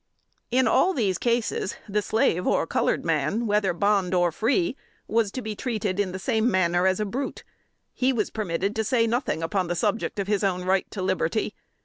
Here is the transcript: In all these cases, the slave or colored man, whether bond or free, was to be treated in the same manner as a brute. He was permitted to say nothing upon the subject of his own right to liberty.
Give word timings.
In 0.49 0.67
all 0.67 0.95
these 0.95 1.19
cases, 1.19 1.75
the 1.87 2.01
slave 2.01 2.47
or 2.47 2.65
colored 2.65 3.05
man, 3.05 3.45
whether 3.45 3.71
bond 3.71 4.15
or 4.15 4.31
free, 4.31 4.75
was 5.07 5.31
to 5.33 5.43
be 5.43 5.55
treated 5.55 5.99
in 5.99 6.11
the 6.11 6.17
same 6.17 6.49
manner 6.49 6.87
as 6.87 6.99
a 6.99 7.05
brute. 7.05 7.43
He 7.93 8.11
was 8.11 8.31
permitted 8.31 8.75
to 8.77 8.83
say 8.83 9.05
nothing 9.05 9.43
upon 9.43 9.67
the 9.67 9.75
subject 9.75 10.17
of 10.17 10.25
his 10.25 10.43
own 10.43 10.63
right 10.65 10.89
to 10.89 11.03
liberty. 11.03 11.53